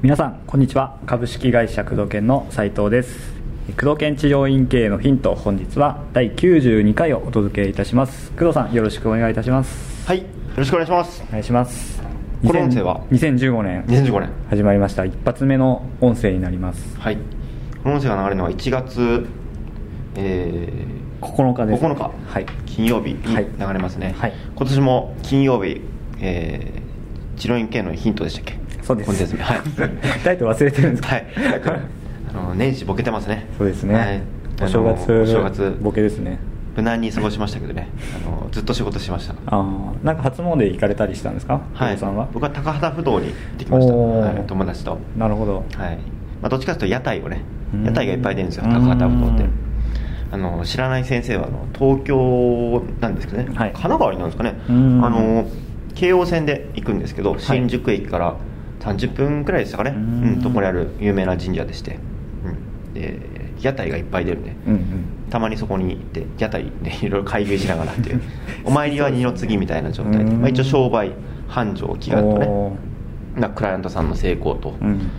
[0.00, 0.98] 皆さんこんにちは。
[1.06, 3.32] 株式会社工藤研の斉藤です。
[3.76, 8.30] 工藤研治療院経営のヒント本日は第92回をお届けいたします。
[8.32, 10.06] 工藤さんよろしくお願いいたします。
[10.06, 10.24] はいよ
[10.56, 11.24] ろしくお願いします。
[11.28, 12.02] お願いします。
[12.46, 13.84] この音声は？2015年。
[13.86, 14.30] 2015年。
[14.48, 15.04] 始まりました。
[15.04, 16.96] 一発目の音声になります。
[16.98, 17.18] はい。
[17.82, 19.26] この音声が流れるのは1月、
[20.14, 21.82] えー、9日です。
[21.84, 25.80] 9日、はい、金曜日に流れますね、はい、今年も金曜日、
[26.20, 28.58] えー、治療院系のヒントでしたっけ？
[28.82, 29.10] そうです。
[29.10, 29.60] 本日はい。
[30.24, 31.02] タイトル忘れてるんです。
[31.02, 31.26] かはい。
[32.30, 33.46] あの年始ボケてますね。
[33.58, 34.22] そうですね、はい、
[34.62, 35.78] お正月お正月。
[35.80, 36.38] ボケですね。
[36.76, 37.88] 無難に過ごしましたけどね。
[38.24, 39.34] あのずっと仕事しました。
[39.34, 39.64] ああ
[40.04, 41.60] なんか初詣行かれたりしたんですか？
[41.74, 41.98] はい。
[41.98, 42.28] さんは？
[42.32, 44.98] 僕は高畑不動に行ってきました、はい、友達と。
[45.16, 45.64] なるほど。
[45.74, 45.98] はい。
[46.40, 47.42] まあ、どっちかというと屋台をね
[47.84, 48.64] 屋台がいっぱい出るんですよ。
[48.64, 49.44] 高畑不動って
[50.30, 54.60] あの知らない先生はあの東京なんですけどね、はい、神奈川になんですかね。
[54.68, 54.72] あ
[55.10, 55.48] の
[55.94, 58.36] 京王線で行くんですけど新宿駅から
[58.80, 59.94] 30分くらいでしたかね、う
[60.38, 61.98] ん、とこにある有名な神社でして、
[62.44, 63.18] うん、で
[63.60, 68.20] 屋台がいっぱい出るんで、うんうん、たまにそこに行って屋台で いろいろ会議しながらっていう。
[68.64, 71.12] お参りは二の次みたいな状態で、まあ、一応商売
[71.48, 72.88] 繁盛祈願とね。
[73.40, 75.10] なクライアントさんの成功と、うん、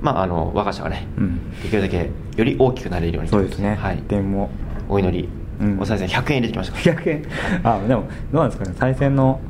[0.00, 3.74] まああの我が社がね、うん、できるだけより大きくなれるようにそうですね。
[3.74, 4.02] はい。
[4.08, 4.50] でも
[4.88, 5.28] お祈り、
[5.60, 7.26] うん、お賽銭100円入れてきました100円
[7.64, 8.74] あでもどうなんですかね。
[8.78, 9.40] 賽銭の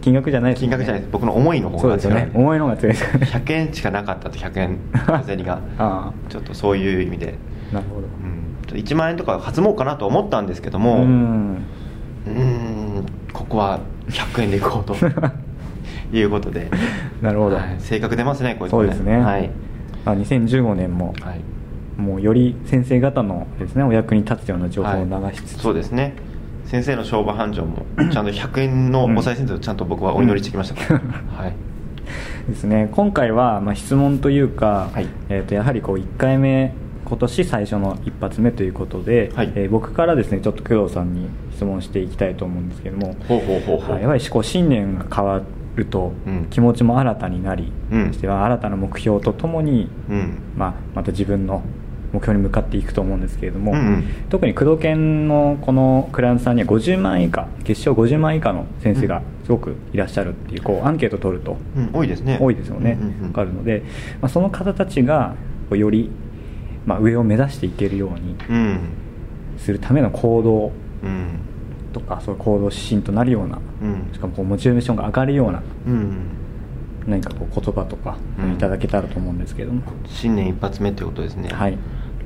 [0.00, 0.68] 金額じゃないですね。
[0.68, 1.12] 金額じゃないです。
[1.12, 3.26] 僕の思いの方が強い、ね、思いの方が強いですね。
[3.26, 6.12] 100円しかなかったと100円小銭が。
[6.28, 7.34] ちょっとそういう意味で。
[7.72, 8.08] なるほど、
[8.72, 11.64] うん、1万円とか弾もうかなと思ったんですけどもうん。
[13.32, 14.94] ここは100円でいこうと
[16.12, 16.68] いうことで。
[17.22, 19.16] なるほど、はい、性格出ますねこういうそうですね。
[19.18, 19.50] はい
[20.04, 21.40] あ2015年も、はい、
[22.00, 26.14] もうより先生方のですねお役に立つような情報を流しつつ、はい、そうですね。
[26.64, 30.74] 先生の商売繁盛もちゃんと100円のお賽銭をちゃんと僕はお祈りしてきました。
[30.74, 31.54] から、うん、 はい。
[32.48, 32.88] ですね。
[32.92, 36.72] 今回はまあ質問というか、はい、えー、とやはりこう1回目
[37.04, 43.14] 今年最初の一発目ということで、はい、えー、僕からですねちょっと工藤さんに質問していきたいと思うんですけども
[44.00, 45.42] やはりこう信念が変わ
[45.74, 46.12] ると
[46.50, 51.62] 気持ちも新たになり、うん、そしては新たな目標とともに、うん、まあ、また自分の
[52.12, 62.38] 目標に向かっていくと思うんですけれども、うんうん、特に工藤研のこのクライアントさんには50万以下月賞50万以下の先生がすごくいらっしゃるっていうこうアンケート取ると、うん、多いですね。
[62.38, 63.82] 多いですよね、うんうんうん、分かるので、
[64.20, 65.34] まあ、その方たちが
[65.70, 66.10] より、
[66.84, 68.36] まあ、上を目指していけるように
[69.56, 70.72] するための行動、
[71.02, 71.51] うん
[71.92, 76.26] とかそういう行動指針となるような、うん、しかもこうモチベーションが上がるような、うん、
[77.06, 78.16] 何かこう言葉とか
[78.54, 81.48] いただけたらと思うんですけども、新年一発目ということですね。
[81.50, 81.78] はい。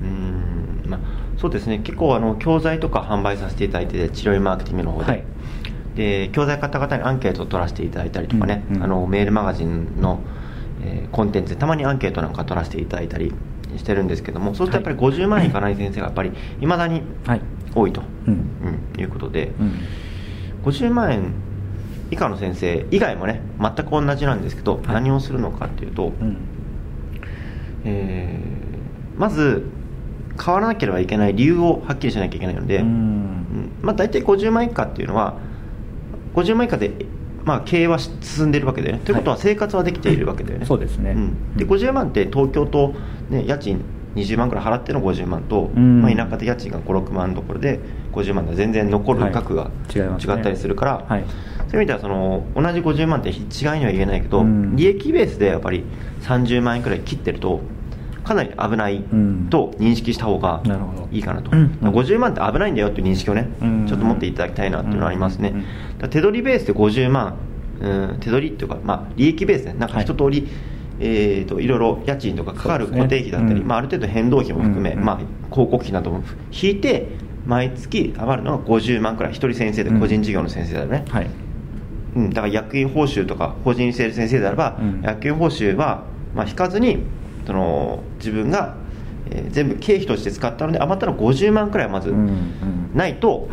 [0.03, 0.85] うん。
[0.89, 1.01] まあ
[1.39, 1.79] そうですね。
[1.81, 5.25] 結構あの教材とか販売させていただいて治療院マーケティングの方で、はい、
[5.97, 10.21] で教材方々にアンケートを取らせていただいたりとかね、うんうん、あのメールマガジンの、
[10.85, 13.33] えー、コンテンツでたまにアンケートなんか取らせていただいたり
[13.77, 17.03] してるんですけどもそうするとやっぱり50万円いかない先生がやっぱりいまだに
[17.77, 18.35] 多いと、うん。
[18.95, 19.79] うん、いうことで、うん、
[20.65, 21.35] 50万円
[22.11, 26.39] 以下の先生以外もね全く同じなんですけど、はい、何をするのかっていうと、うん、
[27.85, 29.67] えー、まず
[30.43, 35.39] 変わらなければいけない理由をはっきりしなきゃいけないので、うん、まあ、大体50万以下っていうのは
[36.35, 36.93] 50万以下で、
[37.45, 39.01] まあ、経営は進んでいるわけでね。
[39.05, 42.95] ということは生活はできているわけだよね、そうですね、うん、で50万って東京と、
[43.31, 43.83] ね、家賃
[44.17, 47.81] 20万くらい払っての50万と、まあ、田舎で家賃が56万どころで
[48.13, 50.01] 50万で全然残る額が違
[50.41, 51.03] ったりするから、はい。
[51.03, 54.45] ねはい、そういう意味ではその同じ50万って一概には言えないけど、
[54.75, 55.85] 利益ベースでやっぱり
[56.23, 57.61] 30万円くらい切ってると
[58.25, 59.05] かなり危ない
[59.51, 60.63] と認識した方が
[61.13, 63.49] いいかなと、うん、50万って危ないんだよっていう認識をね、
[63.87, 65.55] ちょっと持っていただきたいなっていうのはありますね、
[66.11, 67.37] 手取りベースで50万、
[67.81, 75.17] うん、手取りっていうか、まあ、利益ベースでなんか一通り、はいえーと、いろいろ家賃とかかかる固定費だったり、ねうん、まあ、ある程度変動費も含め、うんうん、まあ、
[75.51, 77.09] 広告費なども引いて
[77.47, 81.31] 毎月余るのが50万くらい一人先生で個人事業の先生だよね、うん、はい。
[82.17, 86.05] うん、だから役員報酬とか法人にしている先生であれば、うん、役員報酬は、
[86.35, 87.03] まあ、引かずに
[87.47, 88.77] その自分が、
[89.31, 92.13] えー、全部経費として使ったので余ったの50万くらいはまず
[92.95, 93.49] ないと、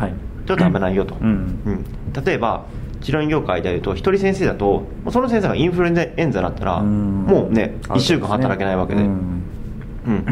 [0.46, 1.84] ちょっと危ないよと、うん、
[2.24, 2.66] 例えば
[3.04, 9.08] 治療院業界でいうと一人先生だとその先生がインフルエンザだったらもうね1週間働けないわけで、うん、
[10.06, 10.24] うん、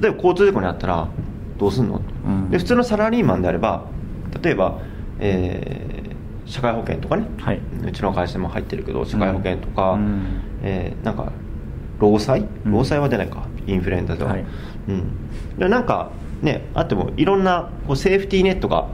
[0.00, 1.08] 例えば交通事故にあったら
[1.58, 3.84] どうすんの、うん、で普通のサラリーマンであれば
[4.40, 4.78] 例えば、
[5.18, 11.32] えー、社会保険とかね、はい、うちの会社でも入ってるけど社会保険とか、うん、えー、なんか
[11.98, 12.46] 労災？
[12.64, 14.44] 労災は出ないか、インフルエンザでは、はい、
[14.88, 18.88] うん、でなんかねあってもいろんなこうセーフティーネットが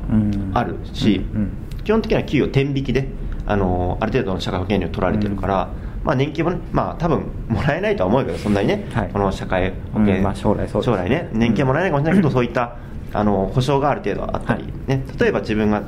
[0.54, 1.66] あるし、うん。
[1.86, 3.06] 基本的には給与天引きで
[3.46, 5.68] あのある程度の社会保険料取られてるから、
[6.04, 12.76] まあ、年金もね、まあ、多分もらえないとは思うけどそんなにね、はい、この社会保険、まあ、将来将来ね年金はもらえないかもしれないけど、そういった
[13.12, 15.82] あの保証がある程度あったり、ね、例えば自分が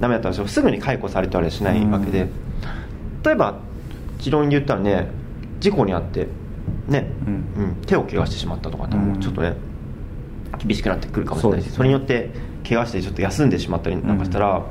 [0.00, 2.28] ダメだったらすぐに解雇されたりしないわけで、
[3.24, 3.60] 例えば
[4.18, 5.08] 持論に言ったらね
[5.60, 6.26] 事故に遭って
[6.88, 9.56] ね、うん、手を怪我してしまったとかってもうちょっとね、
[10.58, 12.30] 厳しくなってくるかもしれないしそ,、れによって
[12.66, 14.62] 怪我してちょっと休んでしまったりなんかしたら、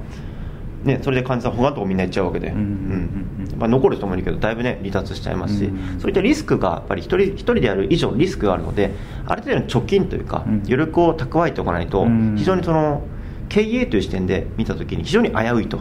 [0.85, 8.91] ね、それで患者さん他のとこみんな行っちゃうわけで、うんまあ、残る人もいるけどだいぶね離脱しちゃいますし、そういったリスクがやっぱり一人一人でやる以上リスクがあるので
[9.25, 12.05] ある程度の貯金というか、余力を蓄えておかないと、
[12.37, 13.01] 非常にその
[13.49, 15.79] 経営という視点で見た時に非常に危ういと、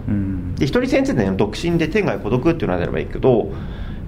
[0.57, 3.53] で一人先生で、ね、独身で天涯孤独っていうのであればいいけど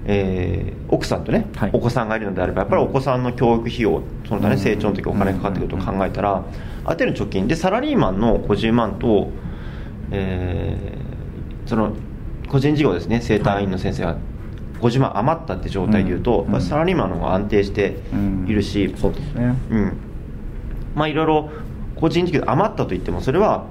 [0.09, 6.45] えー、奥さんとね、はい、お子さんがいるのであればやっぱりお子さんの教育費用その他ね成長の時お金かかってくると考えたら
[6.85, 9.29] ある程度貯金でサラリーマンの50万と
[10.11, 11.93] えー、その
[12.49, 13.21] 個人事業ですね。
[13.21, 14.17] 整体院の先生が
[14.79, 17.97] 50万余ったって状態でいうと、うん、サラリーマンの方が安定して
[18.47, 19.97] いるし、うん、そうですね、うん、
[20.95, 21.49] まあいろいろ
[21.95, 23.65] 個人事業で余ったといってもそれは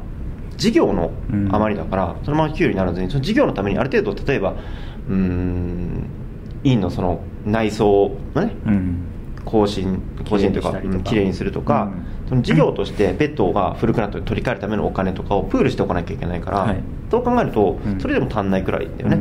[0.56, 1.12] 事業の
[1.50, 4.56] 余りだから、そのまま給与にならずにその事業のためにある程度例えば
[5.08, 6.08] うん
[6.64, 8.54] 院のその内装のね、
[9.44, 11.92] 更新更新というかきれいにするとか、
[12.28, 19.18] その事業としてベッドが古くなって取り替えるためのお金とかをプールしておかなきゃいけないから、はい、そう考えるとそれでも足んないくらいだよね、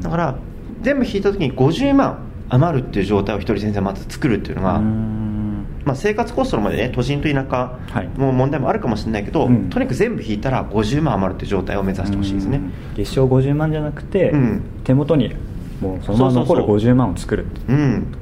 [0.00, 0.38] だから
[0.82, 7.78] 全部引いた時に50万余るっていう状態を一人先生まず作るっていうのが、まあ、生活コストのまでね都心と田舎
[8.16, 12.60] の問題もあるかもしれないけど、はい、とにかく全部引いたら50万余るっていう状態を目指してほしいですね。
[12.96, 15.34] 月賞50万じゃなくて、うん、手元に
[15.80, 17.46] もうそのまま残る50万を作る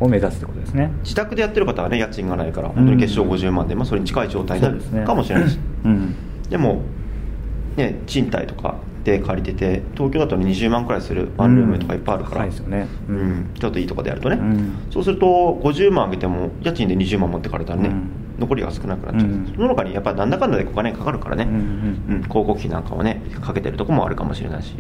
[0.01, 6.15] を目指すってことですね、自宅でやってる方はね家賃がないから本当に月賞50万で、まあ、それに近い状態になるかもしれないし、うん、
[6.51, 6.83] でも、
[7.77, 12.89] ね、賃貸とかで借りてて東京だと20万くらいするワンルームとかいっぱいあるから、うん、ね。
[13.09, 15.27] うん、ちょっといいとこでやるとね、うん、そうすると
[15.63, 17.91] 50万あげても家賃で20万持ってかれたらね、
[18.39, 21.55] 残りが少なくなっちゃう、うん、その他にやっぱなんだかんだでお金かかるからね、うん、う
[22.19, 24.75] ん、広告費なんかをねかけてるとこもあるかもしれないし。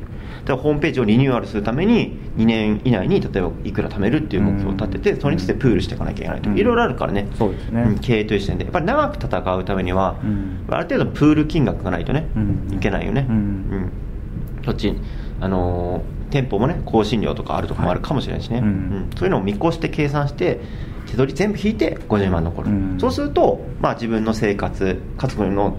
[0.45, 6.51] だからホームページをリニューアルするために2年以内に例えばいくら貯めるっていう目標を立てて、それについてプールしていかなきゃいけないと。
[6.51, 7.27] か、いろいろあるからね。
[7.37, 8.65] そうですね、経営という視点で。
[8.65, 10.17] やっぱり長く戦うためには、
[10.69, 12.29] ある程度プール金額がないとね、
[12.71, 13.91] いけないよね、うん。
[14.65, 14.95] そっち
[15.41, 20.61] あのー、店舗もね更新料とかあるとこもあるかもしれないしね、はい、うん、そういうのを見越して計算して
[21.07, 25.77] 手取り全部引いて50万残る、うん、そうすると、まあ、自分の生活家族の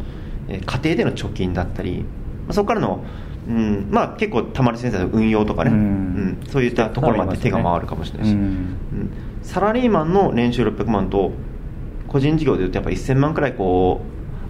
[0.47, 2.05] 家庭での貯金だったり
[2.51, 3.03] そこからの、
[3.47, 8.77] うんまあ、結構たまり先生の運用とかね、うん、うん、そういったところまで手が回るかもしれないし、うん、
[9.43, 11.31] サラリーマンの年収600万と
[12.07, 14.01] 個人事業でいうとやっぱ1000万くらいこ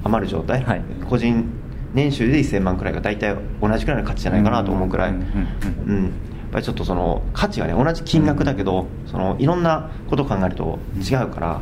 [0.04, 1.50] う余る状態、はい、個人
[1.94, 6.14] 年収で1000万くらいが大体同じくらいの価値じゃないかなと思うくらい、うん
[6.58, 11.62] ぱりちょっとその価値がね同じ金額だけど、そのいろんなことを考えると違うから、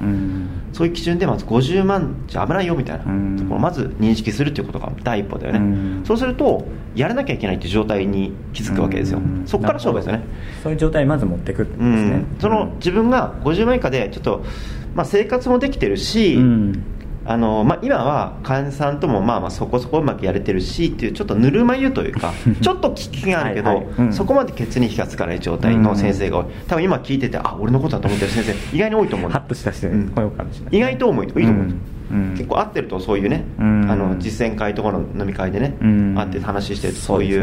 [0.71, 3.03] そういう基準でまず50万じゃ危ないよみたいな
[3.37, 6.65] ところをまず認識するっていうことが第一歩だよね、そうすると
[6.95, 10.23] やらなきゃいけないっていう状態に気づくわけですよ、そこから勝負ですよね。
[10.63, 14.43] そういう状態にまず持っていくんですね、その自分が50万以下でちょっと、
[14.95, 16.37] まあ、生活もできてるし、
[17.27, 30.13] あのまあ、今は患者さんともまあまあそこそこうまくやれてるしっていうちょっとぬるま湯というか ちょっと危機があるけどはい、うん、そこまで血に火がつかない状態の先生が多い多分今聞いててあ俺のことだと思ってる先生意外に多いと思うハッとした人、うん、
[30.71, 31.65] 意外と重いいいと思う、
[32.11, 33.63] うん、結構合ってるとそういうね、あ
[33.95, 35.75] の実践会とかの飲み会でね、
[36.15, 37.41] 会って話してるとそういう、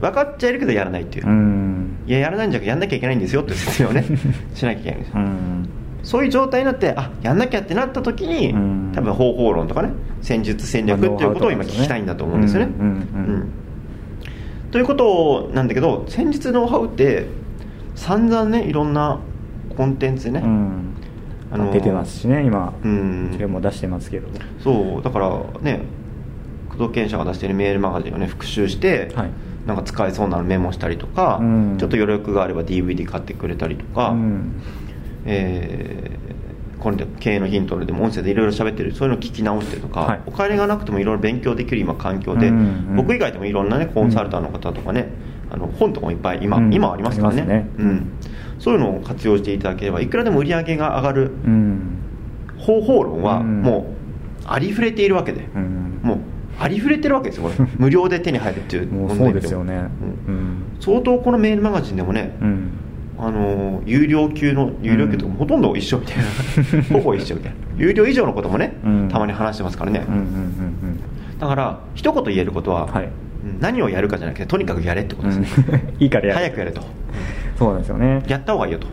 [0.00, 4.04] 分かっちゃいるけどやらないっていう、いややらないんじゃなくてやんなきゃいけないんですよって説明をね
[4.54, 5.14] しなきゃいけないんですよ、
[6.02, 8.52] そういう状態になってあやんなきゃってなった時に、
[8.94, 9.90] 多分方法論とかね
[10.20, 12.72] 戦術戦略っていうことを今聞きたいんだと思うんですよね。
[14.70, 17.26] ということなんだけど戦術ノウハウって
[17.94, 19.20] 散々ねいろんな
[19.76, 20.94] コンテンツでね、うん、
[21.50, 24.28] あの出てますしね今、うん、自分も出してますけど。
[24.62, 25.02] そう。
[25.02, 25.28] だから
[25.60, 25.82] ね
[26.70, 29.30] 工藤研社が出してるメールマガジンをね復習して、はい、
[29.66, 34.62] なんか使えそうなのメモしたりとか、うん、ちょっと余力があれば DVD 買ってくれたりとか、うん、
[35.24, 42.60] えー、これで経営のヒントでも音声でいろいろ喋ってるそういうのを聞き直してとか、はい、お金がなくてもいろいろ勉強できる今環境で、うんう
[42.92, 45.08] ん、僕以外でもいろんなねコンサルタントの方とかね、
[45.50, 48.12] あの本とかもいっぱい今,、今ありますからねね、うん、
[48.58, 51.30] そういうのを活用していただければいくらでも売り上げが上がる
[52.58, 53.94] 方法論はも
[54.42, 55.46] うありふれているわけで、
[56.02, 56.18] もう
[56.58, 57.68] ありふれてるわけですよこれ。
[57.78, 59.88] 無料で手に入るっていう問題そうですよね、
[60.26, 62.70] うん、相当このメールマガジンでもね、うん
[63.24, 66.24] あの有料級の有料級とかほとんど一緒みたいな、
[66.92, 67.56] ほぼ一緒みたいな。
[67.76, 68.74] 有料以上のこともね、
[69.12, 70.04] たまに話してますからね、
[71.38, 73.08] だから一言言えることは、はい、
[73.60, 76.82] 何をやるかじゃなくてとにかくやれってことですね、 いいからや早くやれと。
[77.56, 78.24] そうなんですよね。
[78.26, 78.88] やった方がいいよと、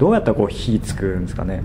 [0.00, 1.62] どうやったらこう火つくんですかね。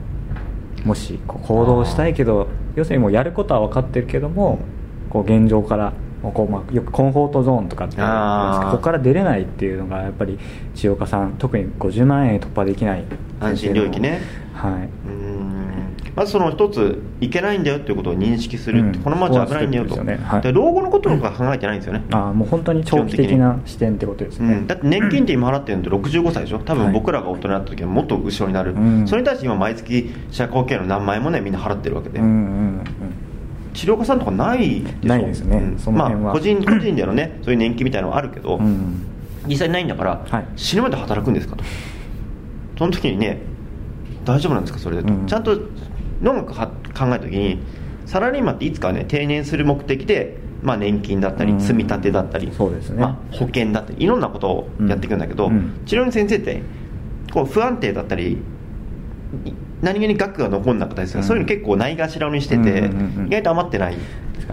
[0.84, 4.60] もしこう行動したいけど要するにもうやることは分かってるけども
[5.10, 5.94] こう現状から
[6.32, 10.40] こう、まあ、よくコンフォートゾーンとかって言うんですけどここから出れないっていうのがやっぱり
[10.74, 13.04] 千岡さん特に50万円突破できない。
[13.40, 14.22] 安心領域ね。
[14.54, 14.90] はい。
[16.16, 20.18] まずその一ついけないんだよっていうことを認識する、うん、このままじゃ危ないんだよと、ね。
[20.24, 26.60] はい、で老後のこととか考えてないんですよね、ああもう本当に長期的な視点ってことですね、うん、だって年金って今払ってるのって65歳でしょ？
[26.60, 32.34] 多分僕らが大人になった時はもっと後ろになる、はい、それに対して今毎月社会保険の何万円もねみんな払ってるわけで、うんうんう
[32.82, 32.84] ん
[33.76, 39.06] 治療家さんとかないないですね、うん、まあ個人 個人でのねそういう年金みたいなのはあるけど、うん、
[39.48, 41.64] 実際ないんだから、はい、死ぬまで働くんですかと。
[42.78, 43.40] その時にね
[44.24, 44.80] 大丈夫なんですか？
[44.80, 45.60] それでと、うん、ちゃんと
[46.22, 47.60] 農学考えた時に
[48.06, 53.02] サラリーマンっていつかね定年する目的で、まあ、年金だったり積み立てだったり、そうですね。
[53.02, 55.52] まあ、保険だったりいろんなことをやっていくんだけど、
[55.86, 56.62] 治療院先生って
[57.34, 58.38] こう不安定だったり
[59.86, 62.90] 何気に額が残んなかったりする、うん、そういうの結構ないがしろにしてて、
[63.28, 63.98] 意外と余ってない。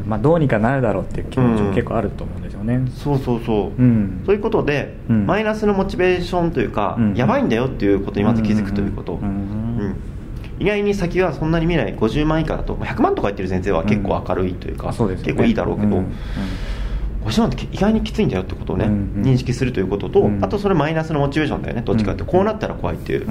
[0.06, 9.20] まあ、どうにかなるだろうっていう気持ちも結構あると思うんですよね、うん、そうそうそう、うん、そういうことで、マイナスのモチベーションというか、やばいんだよっていうことにまず気づくということ、
[10.58, 11.94] 意外に先はそんなに見ない。
[11.94, 16.02] 50万以下だと100万とか言ってる先生は結構明るいというか、うね、結構いいだろうけど、
[17.24, 21.82] 50万って意外にきついんだよってことをね、認識するということと、あとそれマイナスのモチベーションだよね。
[21.82, 23.26] どっちかってこうなったら怖いっていう、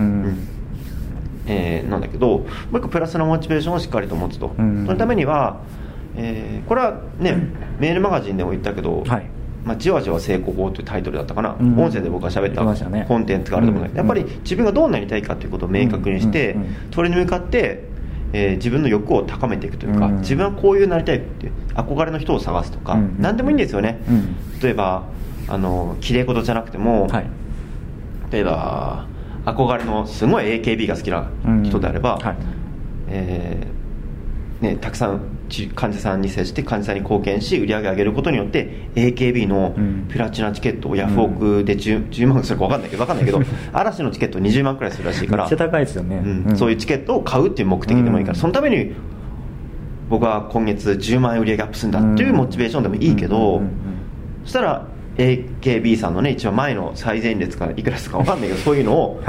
[1.48, 5.62] えー、なんだけどもう一個プラスのモチベーションをしっかりと持つと、そのためには、
[6.16, 7.36] えー、これはね
[7.80, 9.26] メールマガジンでも言ったけど、はい。
[9.64, 12.64] まあ、じわじわ成功法というタイトルだったかな、うん、音声で僕が喋った
[13.06, 16.56] コンテンツがあると思うんだけど、やっぱり自分がどうなりたいかということを明確にして、
[16.92, 17.84] それに向かって、
[18.34, 24.00] えー、自分の欲を高めていくというか、自分はこういうなりたいっていう憧れの人を探すとか、何でもいいんですよね、
[24.64, 25.04] 例えば
[25.48, 27.28] あの綺麗事じゃなくても、はい、
[28.32, 29.06] 例えば
[29.46, 31.30] 憧れのすごい AKB が好きな
[31.64, 32.36] 人であれば、はい、
[33.08, 35.22] えー、ね、たくさん
[35.76, 39.76] 患者さんに接して患者さんに貢献し売り上げ上げることによって AKB の
[40.10, 43.42] プラチナチケットをヤフオクで 10, 10万するか分かんないけど分かんないけど
[43.74, 48.94] 嵐のチケット20万くらいするらしいからめっちゃ高いですよね、うん、そういうチケットを買うっていう目的でもいいから、そのために
[50.10, 53.62] 僕は今月10万円売り上げアップするんだっていうモチベーションでもいいけど、
[54.44, 54.88] そしたら
[55.18, 59.22] AKB さんのね一番前の最前列からいくらすか分かんないけどそういうのを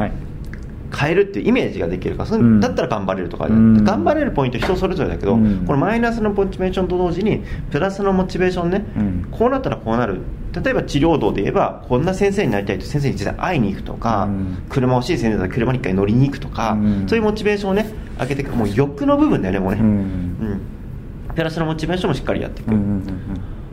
[0.97, 8.85] 変えるっていうイメージができるから、うん、だったら頑張れるとか、うん、頑張れるポイント人それぞれだけど、うん、このマイナスのモチベーションと同時にプラスのモチベーションね、
[9.31, 10.21] こうなったらこうなる。
[10.53, 14.29] 例えば治療道で言えばこんな先生になりたいと先生に実際会いに行くとか、
[14.69, 17.87] 車欲しい先生だったら車に一回乗りに行くとか、そういうモチベーションをね
[18.21, 18.55] 上げていく。
[18.55, 20.61] もう欲の部分だよねもうね、うん。
[21.35, 22.75] プラスのモチベーションもしっかりやっていく、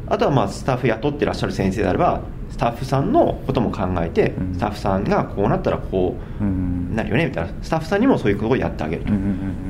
[0.10, 7.54] あとはまあスタッフ雇ってらっしゃる先生であればスタッフさんのことも考えて、スタッフさんがこうなったらこうなるよねみたいな。
[7.62, 9.04] スタッフさんにもそういうことをやってあげる。
[9.04, 9.12] と、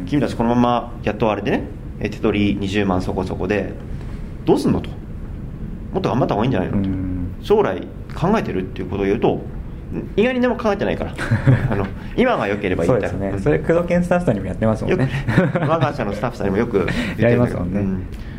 [0.05, 1.63] 君たちこのまま雇われてね
[1.99, 3.73] 手取り20万そこそこで
[4.45, 4.89] どうすんのと。
[5.91, 6.89] もっと頑張った方がいいんじゃないのと、
[7.43, 7.81] 将来
[8.15, 9.41] 考えてるっていうことを言うと
[10.15, 11.13] 意外に何も考えてないから。
[11.71, 13.39] あの今が良ければいいみたいなそうですね。
[13.39, 15.09] それ工藤研スタッフさんにもやってますもんね。
[15.59, 17.81] 我が社のスタッフさんにもよく やりますもんね、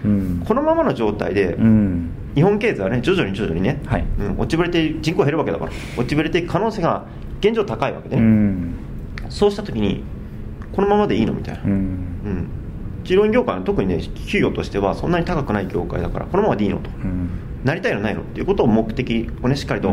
[0.05, 1.57] うん、このままの状態で、
[2.35, 4.05] 日本経済はね徐々に徐々にね、はい。
[4.19, 7.05] うん、落ちぶれて人口減るわけだから落ちぶれていく可能性が
[7.41, 8.75] 現状高いわけで、ね、
[9.29, 10.05] そうした時に
[10.73, 12.49] このままでいいのみたいな、うん。
[13.05, 16.91] 治療院業界の特にね給与としてはそんなに高くない業界だからこのままでいいのと、
[17.65, 19.93] なりたいのないのっていうことを目的をねしっかりと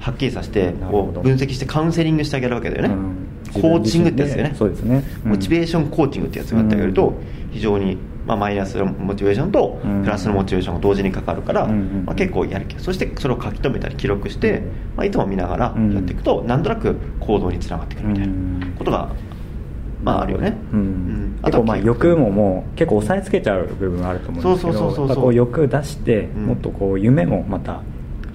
[0.00, 2.94] はっきりさせてこう分析してカウンセリングしてあげるわけだよね、
[3.52, 4.54] コーチングってやつだよね。
[4.56, 7.14] そうですね、モチベーションコーチングってやつをやってあげると
[7.50, 14.62] 非常に、まあ、マイナスのモチベーションとプラスのモチベーションが同時にかかるから、まあ、結構やる気そしてそれを書き留めたり記録して、
[14.96, 19.10] まあ、いつも見ながらやっていくと、なんとなく行動につながってくるみたいなことが
[20.02, 27.82] まああるよね、うん、あとまあ欲ももう結構押さえつけちゃう部分あると思うんですけどそうこう欲出して、もっとこう夢もまた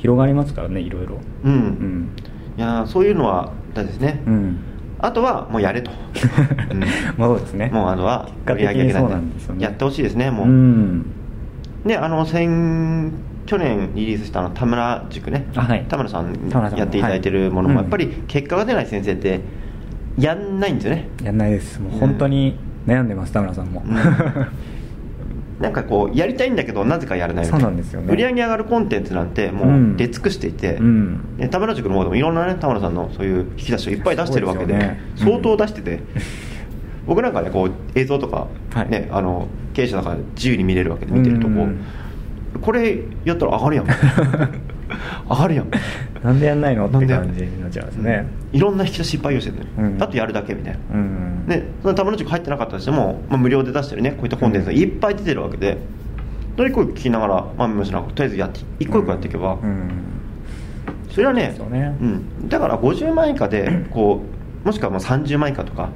[0.03, 1.17] 広がりますからねいろいろ。
[1.45, 2.09] うん、うん、
[2.57, 4.59] いやそういうのは大ですね、うん、
[4.99, 5.91] あとはもうやれと、
[6.71, 6.83] うん、
[7.17, 7.69] そうですね。
[7.73, 9.03] もうあとは売り上げ上げない
[9.59, 11.05] やってほしいですねもう、うん、
[11.85, 13.13] であの先
[13.45, 19.39] 去年リリースしたの田村塾ね、はい、田村さんやっていただいてるものも、やっぱり結果が出ない先生って
[20.17, 21.07] やんないんですよね。
[21.23, 21.79] やんないです。
[21.79, 23.83] もう本当に悩んでます、田村さんも、
[25.63, 36.03] なんかこうやりたいんだけどなぜかやらないみたいなそうなんですよ、ね、売り上げ上がるコンテンツなんてもう出尽くしていて、うん、ね、田村塾の方でもいろんなね田村さんのそういう引き出しをいっぱい出してるわけで、ね、相当出してて、うん、
[37.07, 38.47] 僕なんかねこう映像とか
[38.89, 41.53] ね、はい、あの経営者だから自由に見れるわけで見てるとこ。
[42.55, 43.85] う、これやったら上がるやん。
[45.29, 45.71] 上がるやん。
[46.23, 46.87] なんでやんないの？
[46.87, 55.77] って感じになっちゃいますね、うん、いろんな人失敗をしてるね、うん、だとやるだけみたいな、うん、でその玉の塾入ってなかったとしても、まあ、無料で出してるねこういったコンテンツがいっぱい出てるわけで、
[56.55, 59.57] とにかく聞きながらまあしなとりあえずやって一個一個やっていけば、
[61.11, 64.21] それはね、ね、うん、だから50万以下でこ
[64.63, 65.89] うもしくはもう30万以下とか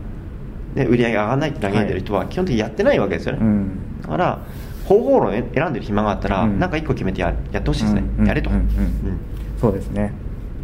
[0.76, 3.70] で売り上げ上がらないって嘆いてる人は基本的にやってないわけですよね、
[4.02, 4.40] だから
[4.86, 8.50] 方法論選んでる暇があったら、うん、なんか一個決めてややってほしいですね、うん、やれと、
[9.60, 10.14] そうですね。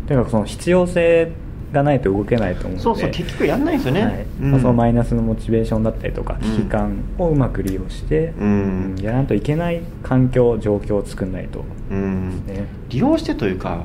[0.07, 1.31] とにかくその必要性
[1.73, 2.83] がないと動けないと思うので。
[2.83, 4.25] そうそう結局やんないですよね、はい。
[4.39, 8.95] まあ、そのマイナスのモチベーションだったりとか危機感をうまく利用して、うん。
[9.01, 12.45] やらんといけない環境状況を作んないと、うん。
[12.47, 13.83] ね、利用してというか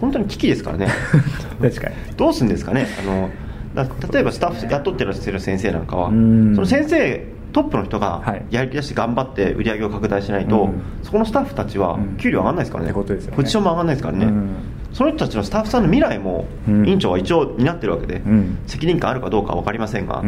[0.00, 0.88] 本当に危機ですからね。
[1.60, 1.94] 確かに。
[2.16, 2.86] どうするんですかね。
[3.00, 3.30] あの
[4.12, 10.70] 例えばスタッフ雇ってらっしゃる先生なんかはその先生トップの人がやりだして頑張って売り上げを拡大しないと、
[11.02, 14.32] そこのスタッフたちは給料上がらないですからね,、ポジションも上がらないですからね、
[14.92, 18.22] その人たちのスタッフさんの未来も委員長は一応担ってるわけで、
[18.66, 20.22] 責任感あるかどうかは分かりませんが、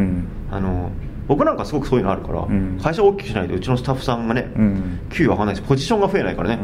[0.51, 0.91] あの
[1.27, 2.47] 僕なんかすごくそういうのあるから、
[2.81, 4.51] 会社を大きくしないとうちのスタッフさんがね、
[5.09, 6.59] 給与上がらないしポジションが増えないからね、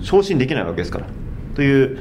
[0.00, 1.06] 昇進できないわけですから。
[1.54, 1.98] という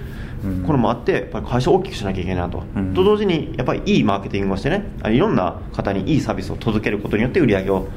[0.65, 7.87] これもあってやっぱり会社を大きくしなきゃいけないなと、うん、と同時にやっぱりいいマーケティングをしてねいろんな方にいいサービスを届けることによって売り上げを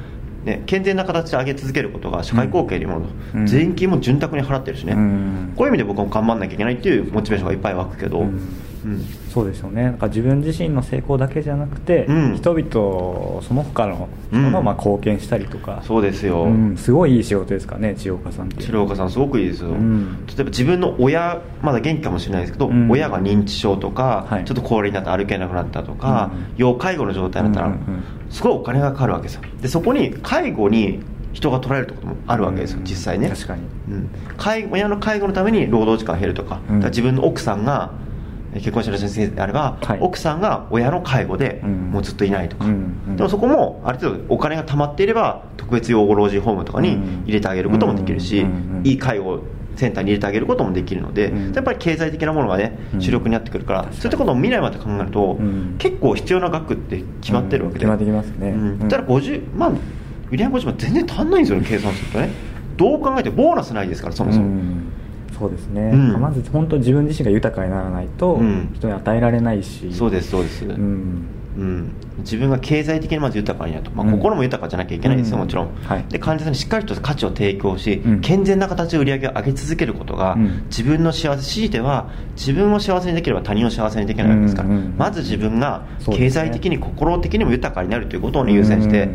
[0.45, 8.41] ね、健全な形で上げ続けることが社会貢献にもの、うん、税金も潤沢に払ってるしね、うん、こういう意味で僕も頑張んなきゃいけないっていうモチベーションがいっぱい湧くけど、うん。
[8.85, 9.83] うん、そうですよね。
[9.83, 19.79] なんか自分自身の成功だけじゃなくて、うん、人々その他の人のまあ貢献したりとか、そうですよ、すごいいい仕事ですかね千代岡さんって千代岡さんすごくいいですよ、例え
[20.39, 27.77] ば自分の親まだ元気かもしれないですけど、親が認知症とか、はい、ちょっと高齢になって歩けなくなったとか、要介護の状態になったら、
[28.31, 29.43] すごいお金がかかるわけですよ。
[29.61, 31.01] でそこに介護に
[31.33, 33.29] 人が取られるってこともあるわけですよ、実際ね。
[33.29, 37.93] 確かに、うん、介親の介護のために労働時間減るとか,、か自分の奥さんが
[38.55, 42.75] 結婚してる先生であれば、はい、奥さんが親の介護でもうずっといないとか、うんう
[43.13, 48.47] ん、でもそこもある程度お金が貯まっていれば特別養護老人ホームとかに入れてあげることもできるし、
[48.85, 49.43] いい介護
[49.79, 59.79] センターに入れてあげることもできるので、うん、やっぱり経済的なものがね主力になってくるから、うん、そういったことを未来まで考えると、うん、結構必要な額って決まってるわけで、決まってきますね、うん、だから50万
[60.31, 62.31] 売り上げ50万全然足んないんですよね計算するとね。
[62.77, 64.49] どう考えてボーナスないですからそもそも、
[65.37, 68.41] そうですね、うん、まず本当自分自身が豊かにならないと
[68.75, 89.09] 人に与えられないし、そうですそうです、うんうん、自分が経済的にまず豊かになると、まあ、心も豊かじゃなきゃいけないですよ、もちろん、はい、で患者さんにしっかりと価値を提供し、健全な形で売り上げを上げ続けることが、自分の幸せ強いては自分を幸せにできれば他人を幸せにできないわけですから、まず自分が経済的に心的にも豊かになるということを優先して、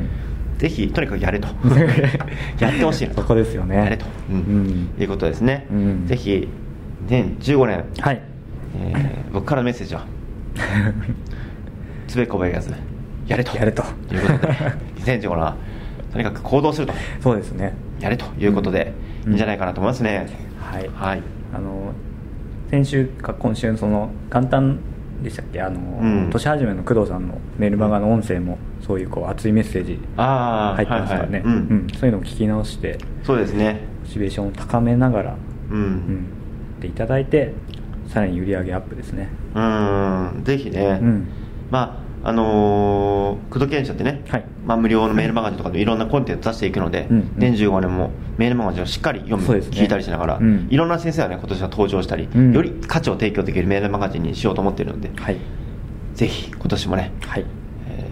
[0.57, 1.47] ぜひとにかくやれと。
[2.59, 3.21] やってほしいなと。
[3.21, 3.77] そこですよね。
[3.77, 5.65] やれと、うん、いうことですね、
[6.07, 6.47] ぜひ
[7.07, 8.21] 2015年、はい。
[8.75, 10.05] えー、僕からのメッセージは
[12.13, 12.71] つべこべ言わず
[13.25, 13.57] やれと。
[13.57, 13.81] やれと。
[14.11, 14.53] いうことで
[15.01, 15.55] 2015年は
[16.11, 16.93] とにかく行動すると。
[17.19, 17.73] そうですね。
[17.99, 18.25] やれと。
[18.37, 18.93] いうことで、
[19.25, 20.27] いいんじゃないかなと思いますね、
[20.59, 21.23] はい、はい、
[21.53, 21.91] あの
[22.69, 24.79] 先週か今週その元旦
[25.23, 25.59] でしたっけ？
[25.59, 33.79] あの、うん、年始めの工藤さんのメルマガの音声もそういうこう熱いメッセージ入ってますからね、はいはい、うん、そういうのを聞き直してそうですね。
[34.03, 35.35] モチベーションを高めながら、
[35.71, 35.77] うん。
[35.77, 37.53] うん、でいただいて
[38.09, 39.29] さらに売り上げアップですね。
[39.55, 40.41] うん。
[40.43, 41.27] ぜひね、うん、
[41.71, 44.45] まああのー、工藤研社ってね、はい。
[44.65, 47.17] まあ、無料のメールマガジンとかでいろんなコンテンツ出していくので、うん。
[47.17, 55.37] うん、年15年もメールマガジンをしっかり読む、ね、聞いたりしながら、うん、いろんな先生がね今年は登場したり、うん、より価値を提供できるメールマガジンにしようと思っているので、はい、
[56.13, 57.45] ぜひ今年もね、はい。
[57.89, 58.05] えー、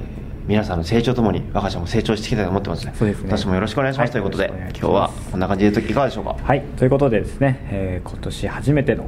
[0.45, 2.93] 皆さんの成長ともに我が社も成長していきたいと思ってますね。
[2.97, 3.23] そうですね。
[3.23, 4.47] 今年もよろしくお願いします、はい、ということで
[4.77, 6.35] 今日はこんな感じでいかがでしょうか？
[6.43, 6.61] はい。
[6.75, 9.07] ということでですね、えー、今年初めての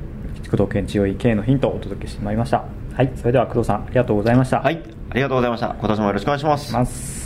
[0.49, 4.59] 工藤研治療医経営のヒントをお届けしてまいりましたはいそれでは工藤さんありがとうございました。
[4.61, 5.75] はいありがとうございました。
[5.79, 7.22] 今年もよろしくお願いします